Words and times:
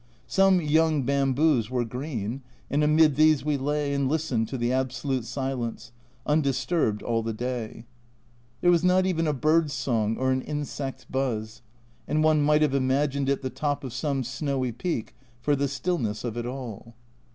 Some 0.25 0.59
young 0.59 1.03
bamboos 1.03 1.69
were 1.69 1.85
green, 1.85 2.41
and 2.71 2.83
amid 2.83 3.15
these 3.17 3.45
we 3.45 3.55
lay 3.55 3.93
and 3.93 4.09
listened 4.09 4.47
to 4.47 4.57
the 4.57 4.73
absolute 4.73 5.25
silence, 5.25 5.91
undisturbed 6.25 7.03
all 7.03 7.21
the 7.21 7.35
day. 7.35 7.85
There 8.61 8.71
was 8.71 8.83
not 8.83 9.05
even 9.05 9.27
a 9.27 9.31
bird's 9.33 9.73
song 9.73 10.17
or 10.17 10.31
an 10.31 10.41
insect's 10.41 11.05
buzz, 11.05 11.61
and 12.07 12.23
one 12.23 12.41
might 12.41 12.63
have 12.63 12.73
imagined 12.73 13.29
it 13.29 13.43
the 13.43 13.51
top 13.51 13.83
of 13.83 13.93
some 13.93 14.23
snowy 14.23 14.71
peak 14.71 15.13
for 15.39 15.55
the 15.55 15.67
stillness 15.67 16.23
of 16.23 16.35
it 16.35 16.47
all. 16.47 16.95